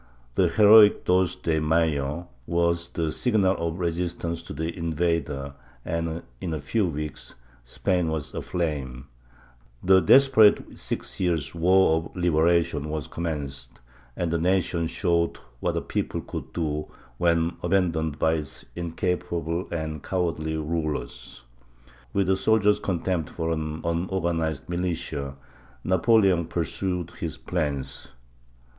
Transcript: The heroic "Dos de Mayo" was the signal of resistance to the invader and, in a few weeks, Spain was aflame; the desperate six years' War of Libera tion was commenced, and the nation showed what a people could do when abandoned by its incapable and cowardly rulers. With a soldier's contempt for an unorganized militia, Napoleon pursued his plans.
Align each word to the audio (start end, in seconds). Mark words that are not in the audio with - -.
The 0.33 0.47
heroic 0.49 1.05
"Dos 1.05 1.35
de 1.35 1.59
Mayo" 1.59 2.27
was 2.47 2.87
the 2.87 3.11
signal 3.11 3.55
of 3.57 3.77
resistance 3.77 4.41
to 4.41 4.51
the 4.51 4.75
invader 4.75 5.53
and, 5.85 6.23
in 6.41 6.55
a 6.55 6.59
few 6.59 6.87
weeks, 6.87 7.35
Spain 7.63 8.07
was 8.09 8.33
aflame; 8.33 9.05
the 9.83 9.99
desperate 9.99 10.75
six 10.79 11.19
years' 11.19 11.53
War 11.53 11.97
of 11.97 12.15
Libera 12.15 12.63
tion 12.63 12.89
was 12.89 13.05
commenced, 13.05 13.79
and 14.17 14.31
the 14.31 14.39
nation 14.39 14.87
showed 14.87 15.37
what 15.59 15.77
a 15.77 15.81
people 15.81 16.21
could 16.21 16.51
do 16.51 16.87
when 17.19 17.57
abandoned 17.61 18.17
by 18.17 18.33
its 18.33 18.65
incapable 18.75 19.67
and 19.71 20.01
cowardly 20.01 20.57
rulers. 20.57 21.43
With 22.11 22.27
a 22.27 22.35
soldier's 22.35 22.79
contempt 22.79 23.29
for 23.29 23.51
an 23.51 23.81
unorganized 23.85 24.67
militia, 24.67 25.35
Napoleon 25.83 26.45
pursued 26.47 27.11
his 27.11 27.37
plans. 27.37 28.13